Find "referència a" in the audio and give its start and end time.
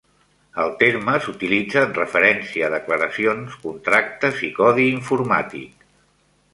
1.99-2.73